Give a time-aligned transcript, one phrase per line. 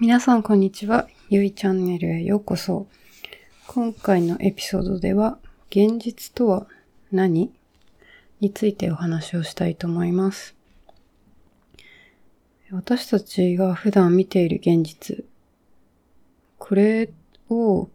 [0.00, 1.08] 皆さんこんにちは。
[1.28, 2.86] ゆいチャンネルへようこそ。
[3.66, 5.36] 今回のエピソードでは、
[5.68, 6.66] 現実とは
[7.12, 7.52] 何？
[8.40, 10.56] についてお話をしたいと思います。
[12.70, 15.26] 私たちが普段見ている現実。
[16.56, 17.10] これ
[17.50, 17.90] を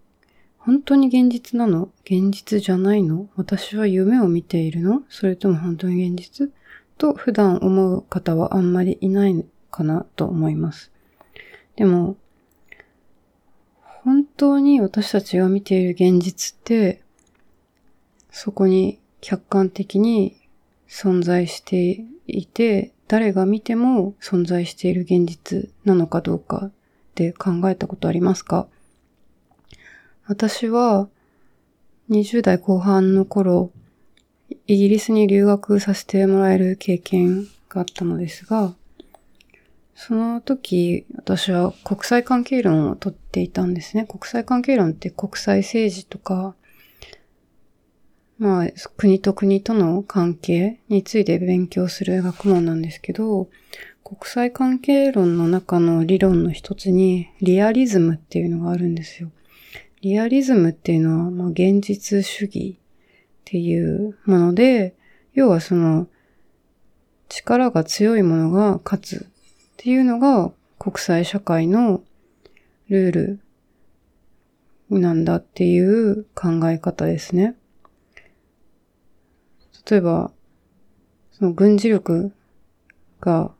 [0.59, 1.89] 本当に現実なの？
[2.03, 3.29] 現実じゃないの？
[3.35, 5.01] 私は夢を見ているの？
[5.09, 6.53] それとも本当に現実？
[6.99, 10.91] と普段思う方はあんまりいないかなと思います。
[11.75, 12.17] でも、
[14.03, 17.01] 本当に私たちが見ている現実って、
[18.29, 20.37] そこに客観的に
[20.87, 26.71] 存在していて、誰が見ても存在している現実なのかどうかっ
[27.13, 28.67] て考えたことありますか？
[30.27, 31.07] 私は
[32.09, 33.71] 20代後半の頃、
[34.67, 38.75] イギリスに留学させてもらえる経験があったのですが、
[39.95, 44.05] その時、私は国際関係論をとっていたんですね。
[44.05, 46.53] 国際関係論って国際政治とか、
[48.37, 53.49] まあ、国と国との関係について勉強する学問なんですけど、
[54.03, 59.31] 国際関係論の中の理論の一つに、リアリズムっていうのがあるんですよ。
[60.01, 64.93] リアリズムっていうのは、まあ、現実主義っていうもので、
[65.33, 66.07] 要はその、
[67.29, 69.29] 力が強いものが勝つ
[69.75, 72.01] っていうのが国際社会の
[72.87, 73.39] ルール
[74.89, 77.55] なんだっていう考え方ですね。
[79.89, 80.31] 例えば、
[81.33, 82.31] その軍事力
[83.19, 83.51] が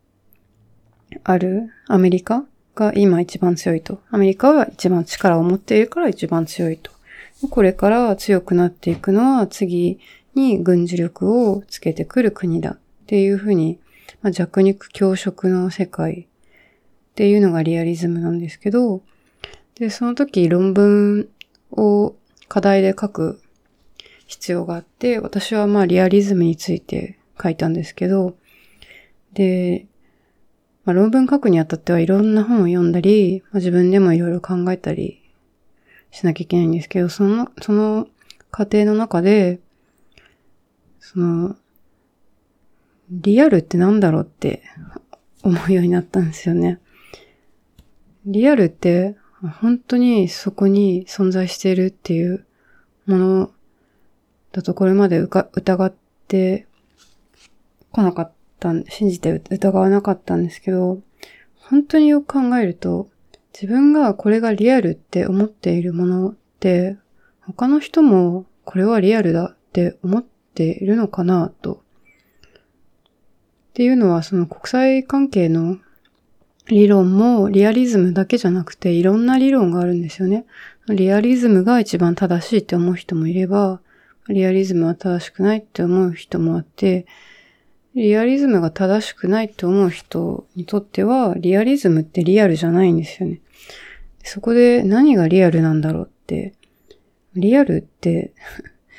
[1.23, 3.99] あるアメリカが今一番強いと。
[4.09, 6.91] アメリカは一番力を持っているから一番強いと。
[7.49, 9.99] これから強くなっていくのは次
[10.33, 13.79] に軍事力をつけてくる国だっていうふうに
[14.21, 16.25] まあ、弱肉強食の世界っ
[17.15, 19.01] ていうのがリアリズムなんですけど、
[19.75, 21.29] で、その時論文
[21.71, 22.15] を
[22.47, 23.41] 課題で書く
[24.27, 28.35] 必要があって、私はまあリアリズムについて書いたんですけど、
[29.33, 29.85] で、
[30.85, 35.21] まあ、論文書くにあたってはいろんな本を読んだり、まあ、自分でもいろいろ考えたり
[36.11, 38.07] しなきゃいけないんですけど、その、その
[38.51, 39.59] 過程の中で、
[40.99, 41.55] その、
[43.09, 44.63] リアルってなんだろうって
[45.43, 46.79] 思うようになったんですよね。
[48.25, 49.15] リアルって
[49.61, 52.45] 本当にそこに存在しているっていう
[53.05, 53.51] もの
[54.51, 55.93] だとこれまで疑っ
[56.27, 56.65] て
[57.91, 60.99] こなかった、信じて疑わなかったんですけど、
[61.55, 63.09] 本当によく考えると
[63.53, 66.97] 自分がこれがリアルって思っているものって
[67.41, 71.83] 他の人もこれはリアルだって思っているのかなと
[73.75, 75.77] っていうのはその国際関係の
[76.67, 80.45] 理論もリアリズムだけじゃなくていろんな理論があるんですよね。
[80.87, 83.81] リアリズムが一番正しいって思う人もいれば、
[84.29, 87.05] リアリズムは正しくないって思う人もあって、
[87.95, 93.41] リアリズムが正しくないって思う人にとっては、リアリズムってリアルじゃないんですよね。
[94.23, 96.53] そこで何がリアルなんだろうって、
[97.35, 98.33] リアルって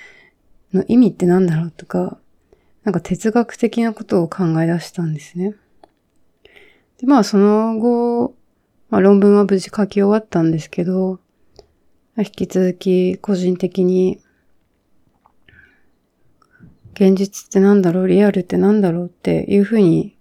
[0.75, 2.19] の意味って何だろうとか、
[2.87, 5.57] なんか哲学的なことを考え出したんですね。
[6.99, 8.37] で、まあその後、
[8.91, 11.19] まあ論文は無事書き終わったんですけど、
[12.17, 14.21] 引き続き個人的に、
[16.95, 20.17] 現実ってなんだろう、リアルってなんだろうっていうふうに、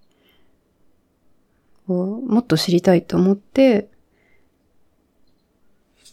[1.85, 3.89] こうもっと知りたいと思って、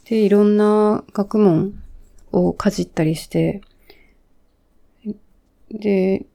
[0.04, 1.82] で、いろんな学問
[2.30, 3.62] をかじったりして、
[5.70, 6.26] で、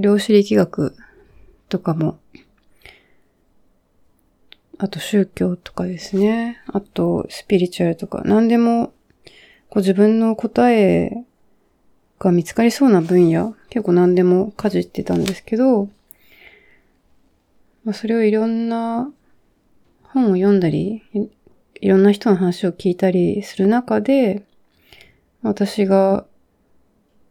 [0.00, 0.96] 量子力学
[1.68, 2.18] とかも、
[4.78, 6.60] あと宗教とかですね。
[6.66, 8.92] あとスピリチュアルとか、何でも、
[9.68, 11.24] こう自分の答え
[12.18, 15.88] が見つかりそうな分野、結構何でもかじってたんですけど、
[17.84, 19.12] まあ、それをいろんな
[20.02, 21.02] 本を読んだり、
[21.80, 24.42] いろんな人の話を聞いたりする中で、
[25.42, 26.24] 私が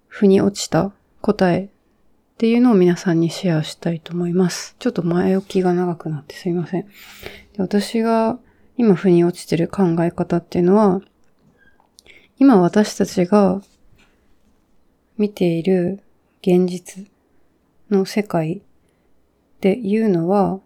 [0.07, 1.69] 腑に落ちた答え
[2.33, 4.75] っていうのを皆さんにシェアしたいと思います。
[4.79, 6.81] ちょっと前置きが長くなってすいません。
[6.83, 6.89] で
[7.59, 8.39] 私が
[8.75, 11.01] 今腑に落ちてる考え方っていうのは、
[12.39, 13.61] 今私たちが
[15.17, 16.01] 見ている
[16.41, 17.05] 現実
[17.91, 18.61] の世界っ
[19.61, 20.59] ていうのは、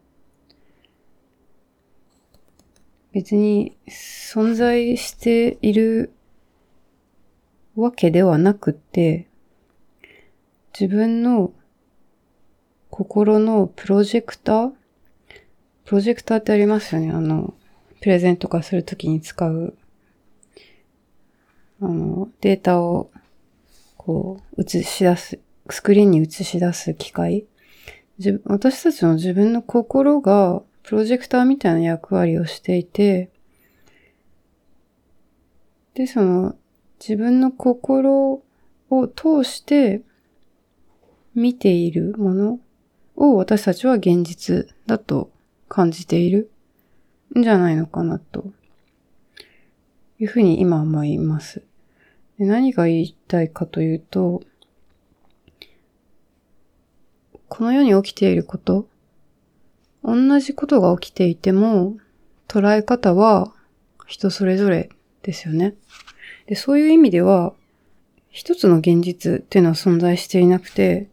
[3.11, 6.13] 別に存在している
[7.75, 9.27] わけではなくて、
[10.79, 11.51] 自分の
[12.89, 14.71] 心のプロジェクター？
[15.85, 17.11] プロジェクターってありますよね。
[17.11, 17.53] あの、
[18.01, 19.75] プレゼントとかするときに使う、
[21.81, 23.09] あの、データを、
[23.95, 25.39] こう、映し出す、
[25.69, 27.45] スクリーンに映し出す機械。
[28.17, 33.29] 自私たちの自分の心が、プロジェクターみたいな役割をしていて、
[35.93, 36.55] で、その、
[36.99, 38.41] 自分の心
[38.89, 40.01] を通して
[41.35, 42.59] 見ているもの
[43.17, 45.31] を私たちは現実だと
[45.67, 46.49] 感じている
[47.37, 48.45] んじゃないのかなと
[50.19, 51.63] いうふうに今思います。
[52.37, 54.43] で何が言いたいかというと、
[57.49, 58.87] この世に起きていること、
[60.03, 61.97] 同じことが起きていても、
[62.47, 63.53] 捉え方は
[64.05, 64.89] 人それぞれ
[65.23, 65.73] ですよね。
[66.45, 67.53] で、そういう意味では、
[68.29, 71.09] 一つの現実っていうのは存在していなくて、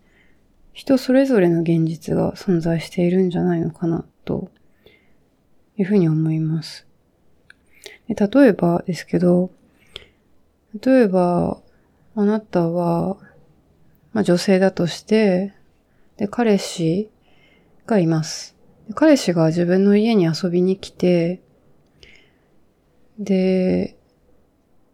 [0.74, 4.50] 人それぞれの現実が存在しているんじゃないのかな、と
[5.78, 6.86] いうふうに思います。
[8.08, 9.50] で例えばですけど、
[10.82, 11.62] 例えば、
[12.16, 13.16] あなたは、
[14.12, 15.54] まあ、女性だとして、
[16.16, 17.08] で、彼氏
[17.86, 18.56] がいます。
[18.94, 21.40] 彼氏が自分の家に遊びに来て、
[23.18, 23.96] で、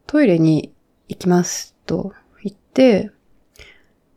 [0.07, 0.75] トイレに
[1.09, 2.13] 行きますと
[2.43, 3.11] 言って、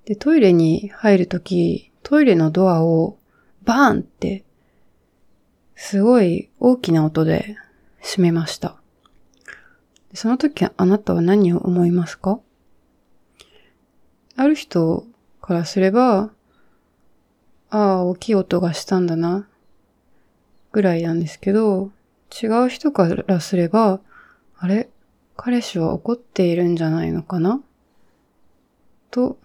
[0.06, 3.18] で、トイレに入るとき、トイレのドアを
[3.64, 4.44] バーンって、
[5.76, 7.58] すごい大きな音で
[8.02, 8.76] 閉めました。
[10.14, 12.40] その時あなたは何を思いますか？
[14.36, 15.06] ある人
[15.42, 16.32] からすれば、
[17.70, 19.48] ああ、大きい音がしたんだな、
[20.72, 21.92] ぐらいなんですけど、
[22.32, 24.02] 違う人からすれば、
[24.58, 24.90] あれ？
[25.36, 27.62] 彼氏は怒っているんじゃないのかな？
[29.10, 29.40] と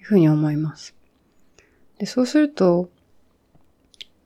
[0.00, 0.94] いうふうに思います。
[1.98, 2.88] で、そうすると、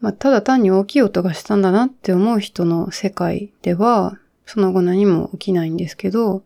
[0.00, 6.43] まあ、ただ単に大きい音がしたんだなって思う人の世界では、その後何も起きないんですけど、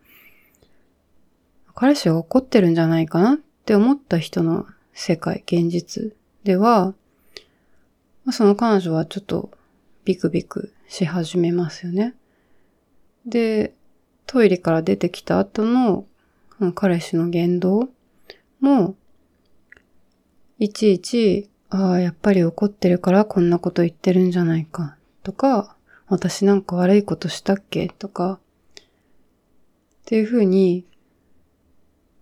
[1.74, 6.12] 彼氏は怒ってるんじゃないかなって思った人の世界、現実
[6.44, 6.94] では、
[8.24, 9.50] まあ、その彼女はちょっと
[10.04, 12.14] ビクビクし始めますよね。
[13.26, 13.74] で、
[14.26, 16.06] トイレから出てきた後の
[16.74, 17.88] 彼氏の言動
[18.60, 18.94] も、
[20.60, 25.76] いちいち、ああ、やっぱり怒ってるからこんなこと言ってるんじゃないか、とか、
[26.08, 27.88] 私なんか悪いことしたっけ？
[27.88, 28.40] とか、
[28.80, 28.82] っ
[30.06, 30.84] ていうふうに、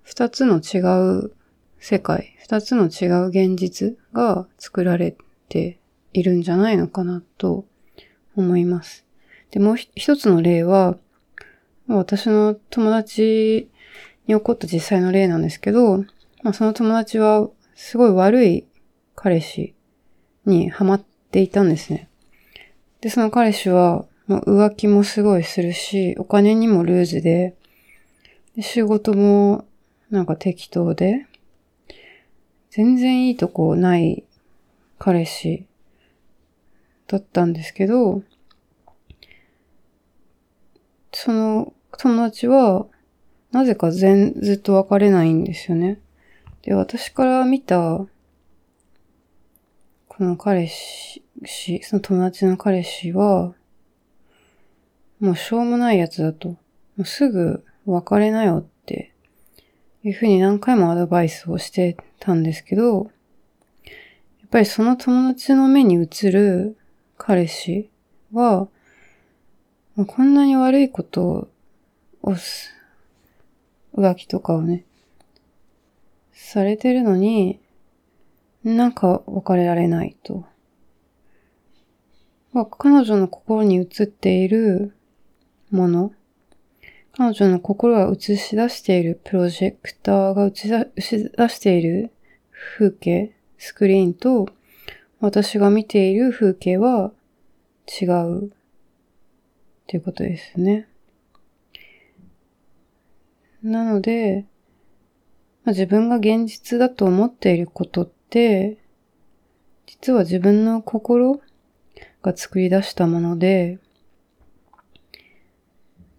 [0.02, 0.78] 二つの違
[1.18, 1.32] う
[1.78, 5.16] 世界、二つの違う現実が作られ
[5.48, 5.78] て
[6.12, 7.64] いるんじゃないのかなと
[8.36, 9.06] 思います。
[9.50, 10.98] で、もう一つの例は、
[11.88, 13.70] 私の友達
[14.26, 16.04] に起こった実際の例なんですけど、
[16.42, 18.66] まあ、その友達はすごい悪い
[19.14, 19.74] 彼氏
[20.46, 22.08] にハマっていたんですね。
[23.02, 27.54] で、その彼氏は、まあ、浮気もすごいするし、お金にもルーズで、
[28.56, 29.66] で仕事も
[30.10, 31.26] なんか適当で、
[32.70, 34.24] 全然いいとこない
[34.98, 35.66] 彼氏
[37.08, 38.22] だったんですけど、
[41.12, 42.86] その友達は、
[43.52, 46.00] なぜか全、ずっと別れないんですよね。
[46.66, 48.04] で、私から見た、
[50.08, 51.22] この彼氏、
[51.84, 53.54] その友達の彼氏は、
[55.20, 56.48] もうしょうもないやつだと。
[56.48, 56.58] も
[56.98, 59.12] うすぐ別れなよって
[60.02, 63.12] いうふうに何回もアドバイスをしてたんですけど、
[63.84, 66.76] やっぱりその友達の目に映る
[67.16, 67.90] 彼氏
[68.32, 68.66] は、
[70.08, 71.48] こんなに悪いこと
[72.22, 72.34] を、
[73.94, 74.85] 浮気とかをね、
[76.36, 77.58] されてるのに、
[78.62, 80.44] なんか別れられないと。
[82.78, 84.94] 彼女の心に映っている
[85.70, 86.12] もの、
[87.12, 90.54] 彼女の心が映し出しているプロジェクターが映
[91.00, 92.10] し出している
[92.78, 94.46] 風景、スクリーンと
[95.20, 97.12] 私が見ている風景は
[98.00, 98.48] 違うっ
[99.86, 100.88] ていうことですね。
[103.62, 104.44] なので、
[105.66, 108.78] まあ、自分が現実だと思っていることって、
[109.84, 111.40] 実は自分の心
[112.22, 113.80] が作り出したもので、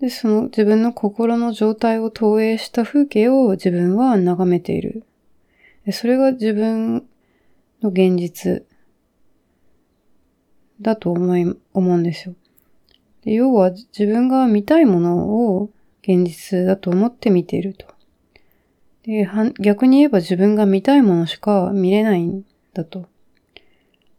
[0.01, 5.05] で、その自分の心の状態を投影した風景を自分は眺めている。
[5.85, 7.07] でそれが自分
[7.81, 8.65] の現実
[10.81, 12.35] だと思い、思うんですよ。
[13.23, 15.69] で要は自分が見たいものを
[16.03, 17.96] 現実だと思って見ていると。
[19.07, 19.27] で
[19.59, 23.07] 逆に言えば自分が見たいものしか見れないんだと。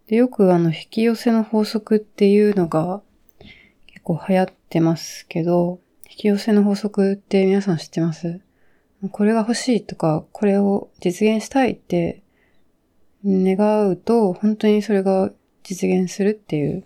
[0.06, 3.02] でよくあの引き寄せの法則っていうのが
[3.86, 5.78] 結構流行ってますけど、
[6.08, 8.40] 引き寄せの法則って皆さん知ってます？
[9.12, 12.22] これが欲しいとか、これを実現したいって
[13.22, 15.30] 願うと、本当にそれが
[15.62, 16.84] 実現するっていう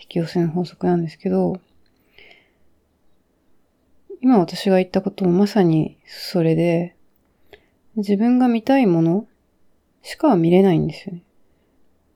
[0.00, 1.60] 引き寄せの法則なんですけど、
[4.22, 6.96] 今私が言ったこともまさにそれで、
[7.96, 9.26] 自分が見たいもの
[10.02, 11.22] しか見れないんですよね。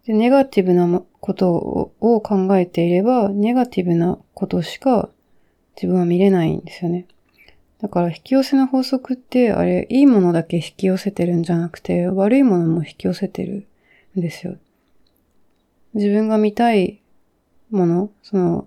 [0.06, 5.10] で、ネガティブなことを考えていれば、ネガティブなことしか
[5.74, 7.06] 自分は見れないんですよね。
[7.80, 13.66] だから引き寄せの法則って、あれ、いいものだけ引き寄せてるんじゃなくて、悪いものも引き寄せてる
[14.16, 14.56] んですよ。
[15.92, 17.02] 自分が見たい
[17.70, 18.66] もの、その、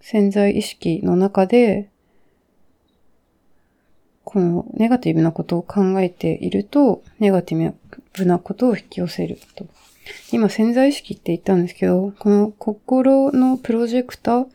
[0.00, 1.88] 潜在意識の中で、
[4.36, 7.72] このネガティブなことを考えていると、ネガティ
[8.12, 9.66] ブなことを引き寄せると。
[10.30, 14.46] 今潜在意識って言ったんですけど、この心のプロジェクター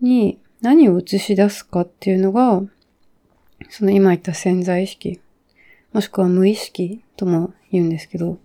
[0.00, 2.60] に何を映し出すかっていうのが、
[3.70, 5.20] その今言った潜在意識、
[5.92, 8.38] もしくは無意識とも言うんですけど、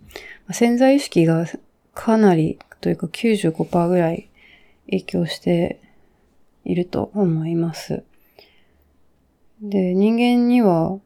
[0.52, 1.46] 潜在意識が
[1.94, 4.28] かなりというか95%ぐらい
[4.86, 5.80] 影響して
[6.64, 8.04] いると思います。
[9.66, 11.00] で、人間には、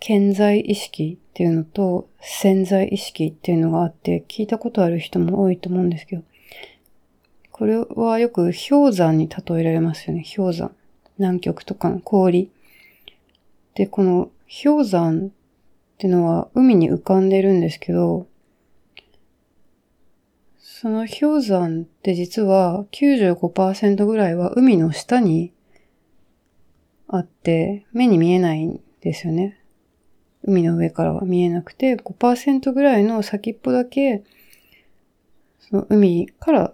[0.00, 6.22] 潜在意識っていうのと潜在意識っていうのがあって、聞いたことある人も多いと思うんですけど、
[7.52, 10.24] これはよく氷山に例えられますよね。
[10.36, 10.72] 氷山。
[11.16, 12.50] 南極とかの氷。
[13.74, 14.30] で、この
[14.64, 15.30] 氷山っ
[15.98, 18.26] ていうのは海に浮かんでるんですけど、
[20.58, 25.52] その氷山って実は95%ぐらいは海の下に
[27.08, 29.58] あって、目に見えないんですよね。
[30.42, 34.22] 海の上からは見えなくて、5%ぐらいの先っぽだけ、
[35.58, 36.72] その海から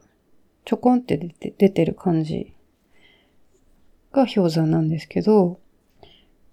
[0.64, 2.52] ちょこんって出て出てる感じ
[4.12, 5.58] が氷山なんですけど、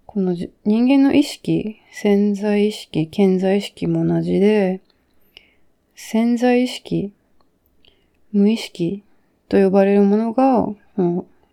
[0.05, 4.81] この人間の意識、潜在意識、潜在意識も同じで、
[5.93, 7.13] 潜在意識、
[8.31, 9.03] 無意識
[9.49, 10.67] と呼ばれるものが、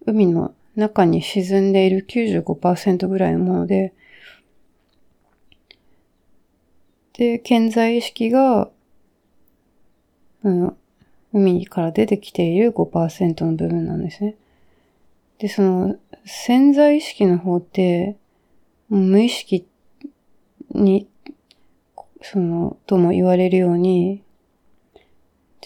[0.06, 3.94] 海の中に沈んでいる95%ぐらいのもので、
[7.14, 8.70] で、潜在意識が、
[10.42, 10.76] うん、
[11.32, 14.36] 海から出てきている5%の部分なんですね。
[15.38, 18.16] で、その潜在意識の方って、
[18.90, 19.66] 無意識
[20.70, 21.08] に、
[22.22, 24.22] その、とも言われるように、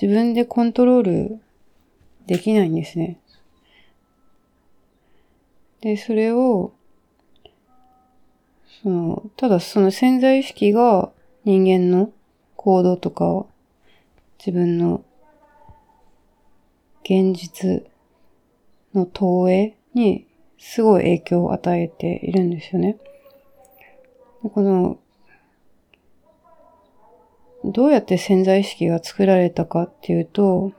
[0.00, 1.40] 自分でコントロール
[2.26, 3.18] できないんですね。
[5.80, 6.72] で、それを、
[8.82, 11.10] その、ただその潜在意識が
[11.44, 12.12] 人間の
[12.56, 13.46] 行動とか、
[14.38, 15.02] 自分の
[17.04, 17.84] 現実
[18.94, 20.26] の投影に
[20.58, 22.96] すごい影響を与えているんですよね。
[24.42, 24.98] この、
[27.64, 30.72] どうやって潜在意識が作られたかっていうと、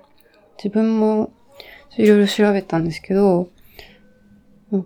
[0.57, 1.31] 自分も
[1.97, 3.49] いろいろ調べたんですけど、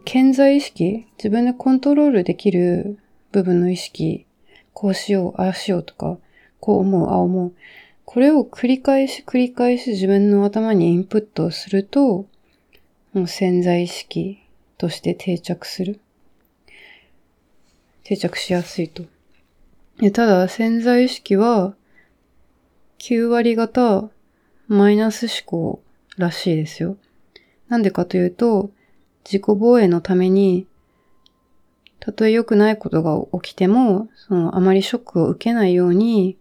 [0.07, 2.97] 潜在意識、自分でコントロールできる
[3.31, 4.25] 部分の意識、
[4.73, 6.17] こうしよう、ああしようとか、
[6.59, 7.53] こう思う、ああ思う。
[8.03, 12.25] これを繰り返し繰り返し自分の頭にインプットをすると、
[13.13, 14.39] もう潜在意識
[14.79, 15.99] として定着する。
[18.03, 19.03] 定着しやすいと。
[20.13, 21.75] ただ潜在意識は
[22.99, 24.09] 9割方
[24.67, 25.83] マイナス思考
[26.17, 26.97] らしいですよ。
[27.67, 28.71] なんでかというと、
[29.25, 30.67] 自己防衛のために、
[31.99, 36.37] たとえ良くないことが起きても、そのあまりショックを受けないように、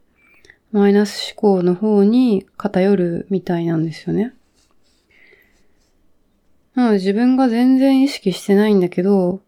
[0.70, 4.34] マイナス思考の方に偏るみたいなんですよね。
[6.74, 9.40] なので自分が全然意識してないんだけど、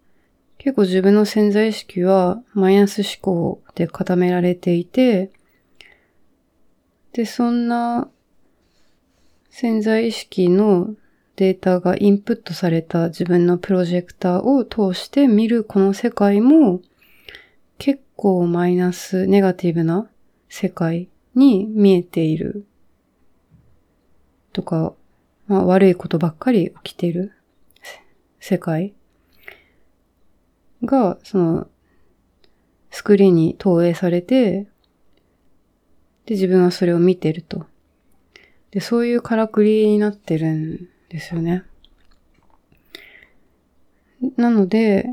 [0.59, 5.31] 結構自分の潜在意識はマイナス思考で固められていて、
[7.13, 8.09] で、そんな
[9.51, 10.95] 潜在意識の
[11.37, 16.81] データがインプットされた自分のプロジェクターを通して見るこの世界も
[17.79, 20.09] 結構マイナス、ネガティブな
[20.49, 22.67] 世界に見えている。
[24.53, 24.95] とか、
[25.47, 27.33] まあ、悪いことばっかり起きている。
[28.41, 28.95] 世界。
[30.83, 31.69] が、その、
[32.91, 34.67] スクリーンに投影されて、
[36.25, 37.67] で、自分はそれを見てると。
[38.71, 41.65] で、そういうからくりになってるんですよね。
[44.37, 45.07] なので、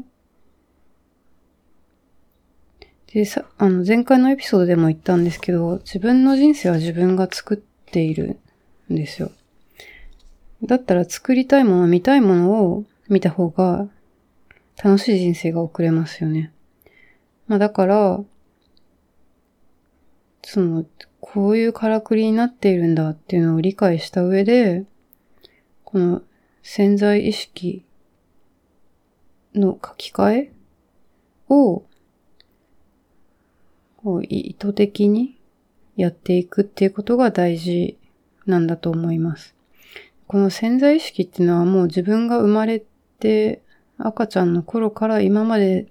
[3.14, 8.40] で、さ、あの、前回のエピソードでも言ったんですけど、自分の人生は自分が作っている
[8.92, 9.32] んですよ。
[10.64, 13.88] だったら作りたいもの、見たいものを見た方が
[14.82, 16.52] 楽しい人生が送れますよね。
[17.48, 18.24] まあだから、
[20.44, 20.86] その、
[21.20, 24.86] こういうからくりになっているんだっていうのを理解した上で、
[25.94, 26.24] この
[26.64, 27.86] 潜在意識
[29.54, 30.52] の書き換え
[31.50, 31.84] を、
[33.98, 35.38] こう意図的に
[35.96, 38.00] やっていくっていうことが大事
[38.48, 39.54] なんだと思います。
[40.26, 42.84] この潜在意識っていうのはもう自分が生まれ
[43.20, 43.62] て
[44.00, 45.86] 赤ちゃんの頃から今まで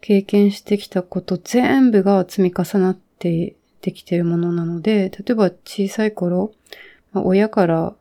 [0.00, 6.54] 経験してきたこと全部が積み重なってできてるものなので、例えば小さい頃、
[7.12, 7.94] 親から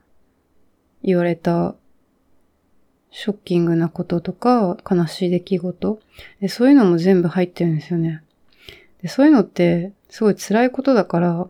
[1.03, 1.75] 言われた
[3.11, 5.99] ショッキングなこととか悲しい出来事
[6.41, 8.23] で、そういうのも全部入ってるんですよね。
[9.01, 11.47] でそういうのってすごい辛いことだから、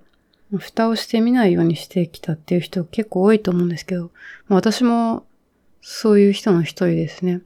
[0.58, 4.12] 蓋をしてみないようにしてきたっていう人結構多いと思うんですけど、
[4.50, 5.26] 私も
[5.82, 7.42] そういう人の一人ですね。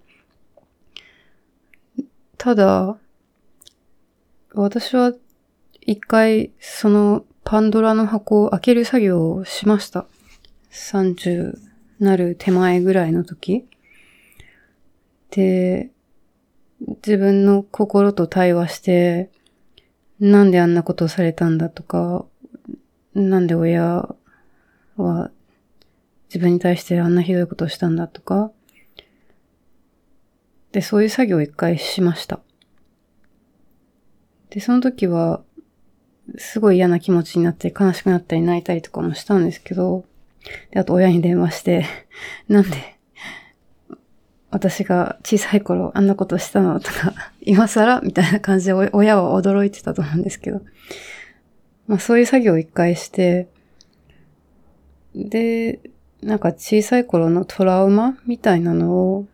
[2.37, 2.97] ただ、
[4.53, 5.13] 私は
[5.81, 10.05] 一回そのパンドラの箱を開ける作業をしました。
[10.71, 11.57] 30
[11.99, 13.65] なる手前ぐらいの時。
[15.31, 15.91] で、
[16.79, 19.29] 自分の心と対話して、
[20.19, 22.25] なんであんなことをされたんだとか、
[23.13, 24.15] なんで親
[24.95, 25.31] は
[26.29, 28.51] 自分に対してあんなひどいことをしたんだとか、
[30.71, 32.39] で、そういう作業を一回しました。
[34.49, 35.41] で、その時は、
[36.37, 40.05] すごい嫌な気持ちになって悲しくなったり泣いたりとかもしたんですけど、
[40.71, 41.85] で、あと親に電話して、
[42.47, 42.97] なんで、
[44.49, 48.01] 私が小さい頃あんなことしたのとか、 今更？
[48.01, 50.61] みたいな感じで親は驚いてたと思うんですけど、
[51.87, 53.47] まあそういう作業を一回して、
[55.15, 55.79] で、
[56.21, 59.27] なんか小さい頃のトラウマみたいなのを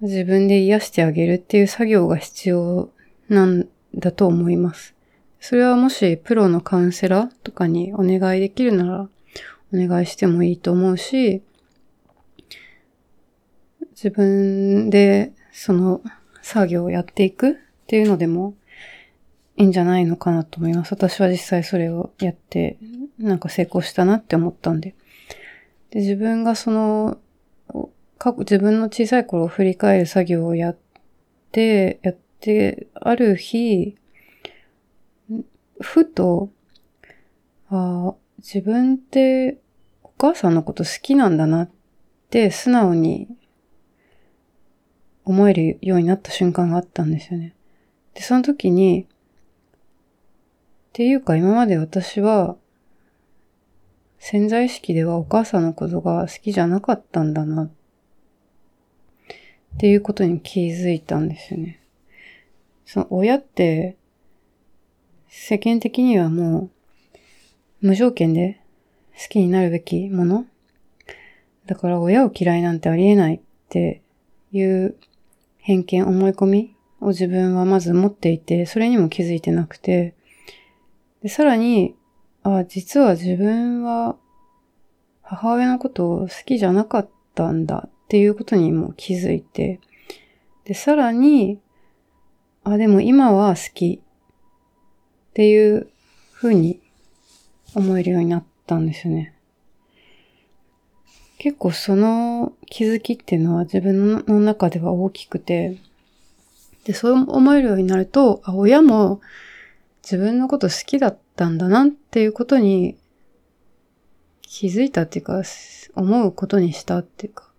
[0.00, 2.90] 自分で癒してあげるっていう作業が必要
[3.28, 4.94] なんだと思います。
[5.40, 9.08] それはもしプロのカウンセラーとかにお願いできるなら
[9.72, 11.42] お願いしてもいいと思うし、
[13.92, 16.02] 自分でその
[16.42, 17.54] 作業をやっていくっ
[17.86, 18.54] ていうのでも
[19.56, 20.92] いいんじゃないのかなと思います。
[20.92, 22.78] 私は実際それをやって
[23.18, 24.94] なんか成功したなって思ったんで。
[25.90, 27.18] で自分がその
[28.22, 30.78] 過去自分の小さい頃を振り返る作業をやっ
[31.50, 33.96] て、やって、ある日、
[35.80, 36.50] ふと、
[37.68, 39.58] あ自分って
[40.22, 41.70] 母さんのこと好きなんだなっ
[42.30, 43.26] て素直に
[45.24, 47.56] 思えるようになった瞬間があったんですよね。
[48.14, 49.06] で、その時に、っ
[50.92, 52.56] ていうか今まで私は
[54.20, 57.70] 潜在意識ではお母さんのことが好きじゃなかったんだなっ
[59.78, 61.80] ていうことに気づいたんですよね。
[62.84, 63.96] その親って
[65.28, 66.70] 世間的にはも
[67.82, 68.61] う無条件で
[69.22, 70.46] 好きになるべきもの？
[71.66, 74.02] だから親を嫌いなんてありえないって
[74.50, 74.96] いう
[75.58, 80.14] 偏見、思い込みを自分はまず持っていて、それにも気づいてなくて、
[81.22, 81.94] でさらに、
[82.42, 84.16] あ、実は自分は
[85.22, 89.78] 母親のことを好きじゃなかったんだっていうことにも気づいて、
[90.64, 91.60] で、さらに、
[92.64, 95.88] あ、でも今は好きっていう
[96.34, 96.80] 風に
[97.74, 99.34] 思えるようになったんですよね。
[101.38, 105.76] 結構その気づきっていうのは自分の中では大きくて、
[106.84, 109.20] で、そう思えるようになると、あ、親も
[110.02, 112.96] 自分のこと好きだったんだなっていうことに
[114.40, 115.42] 気づいたっていうか、
[115.94, 117.50] 思うことにしたっていうか、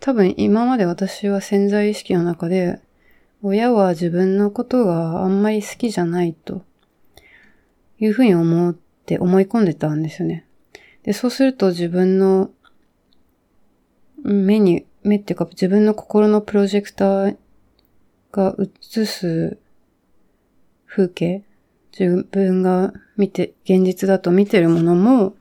[0.00, 2.80] 多分今まで私は潜在意識の中で、
[3.42, 6.62] 親は自分のことがあんまり好きじゃないと
[8.00, 8.76] いうふうに思っ
[9.08, 10.44] って思い込んでたんですよね。
[11.02, 12.50] で、そうすると自分の
[14.22, 17.36] 目に、目っていうか自分の心のプロジェクター
[18.32, 19.56] が映す
[20.84, 21.42] 風景、
[21.98, 25.34] 自分が見て、現実だと見てるものも、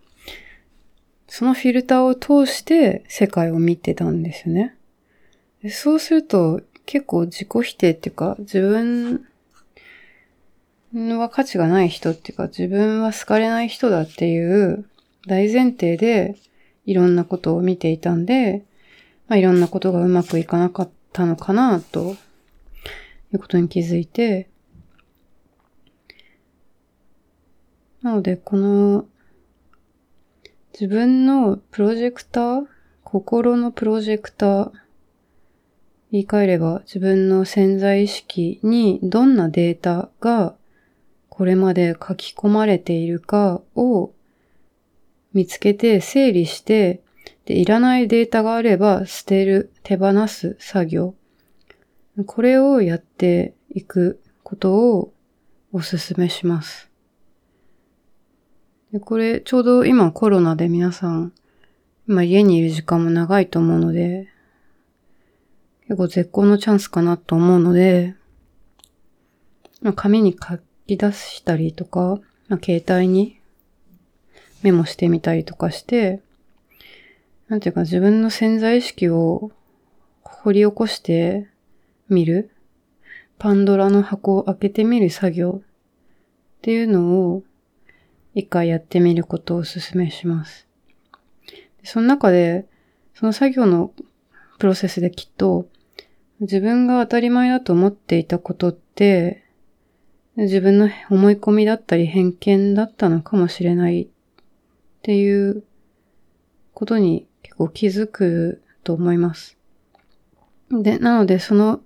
[1.28, 4.78] そのフィルターを通して世界を見てたんですよね。
[5.70, 9.26] そうすると結構自己否定っていうか自分
[11.20, 14.86] は価値がない人っていうか自分は好かれない人だっていう
[15.28, 16.36] 大前提で
[16.86, 18.66] いろんなことを見ていたんで、
[19.28, 22.16] まあ、いろんなことがうまくいかなかったのかなと
[23.34, 24.50] いうことに気づいて、
[28.02, 29.06] なのでこの
[30.72, 32.66] 自分のプロジェクター
[33.04, 34.72] 心のプロジェクター
[36.12, 40.56] 言い換えれば自分の潜在意識にどんなデータが
[41.38, 44.12] これまで書き込まれているかを
[45.34, 47.04] 見つけて整理して、
[47.46, 51.14] で、いらないデータがあれば捨てる、手放す作業。
[52.26, 55.14] これをやっていくことを
[55.72, 56.90] お勧めします。
[58.92, 61.34] で、これちょうど今コロナで皆さん、
[62.08, 64.28] 今家にいる時間も長いと思うので、
[65.82, 68.16] 結構絶好のチャンスかなと思うので、
[69.84, 73.40] ま、紙に書き出したりとか、まあ、携帯に
[74.64, 76.22] メモしてみたりとかして、
[77.48, 79.52] なんていうか自分の潜在意識を
[80.22, 81.48] 掘り起こして
[82.10, 82.52] みる。
[83.40, 85.68] パンドラの箱を開けてみる作業っ
[86.62, 87.44] ていうのを
[88.34, 90.68] 一回やってみることをお勧めします。
[91.84, 92.66] その中で、
[93.14, 93.94] その作業の
[94.58, 95.68] プロセスできっと
[96.40, 99.44] 自分が当たり前だと思っていたことって
[100.38, 104.08] 自分の思い込みだったり偏見だったのかもしれないっ
[105.02, 105.64] ていう
[106.76, 109.58] ことに結構気づくと思います。
[110.70, 111.82] で、なのでその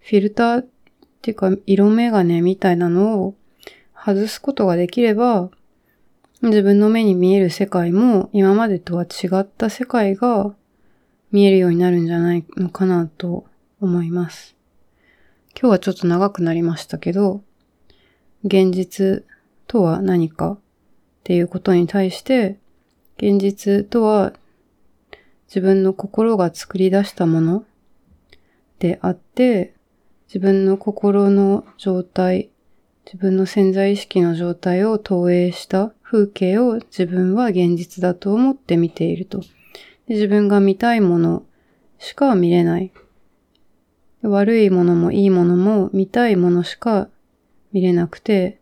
[0.00, 0.66] フィルターっ
[1.20, 3.34] ていうか色眼鏡みたいなのを
[3.94, 5.50] 外すことができれば
[6.40, 10.54] 自分の目に見える世界も今までとは違った世界が
[11.32, 13.44] 見えるようになるんじゃないのかなと
[13.78, 14.56] 思います。
[15.52, 17.42] 今日はちょっと長くなりましたけど、
[18.44, 19.24] 現実
[19.66, 20.58] とは何かっ
[21.24, 22.58] ていうことに対して、
[23.18, 24.32] 現実とは
[25.48, 27.64] 自分の心が作り出したもの
[28.78, 29.74] であって、
[30.28, 32.50] 自分の心の状態、
[33.04, 39.40] 自分の潜在意識の状態を投影した風景を自分は現実だと思って見ていると。
[40.06, 41.42] で自分が見たいもの
[41.98, 42.92] しか見れない。
[44.22, 47.08] 悪いものもいいものも見たいものしか
[47.72, 48.60] 見れなくて、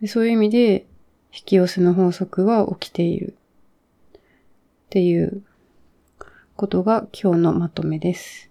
[0.00, 0.86] でそういう意味で
[1.32, 3.36] 引き寄せの法則は起きている
[4.16, 4.20] っ
[4.90, 5.42] ていう
[6.56, 8.50] ことが今日のまとめです。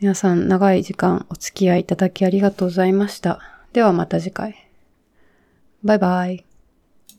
[0.00, 3.40] 皆さん長い時間お付き合いいただきありがとうございました。
[3.72, 4.68] ではまた次回。
[5.82, 6.53] バイバイ。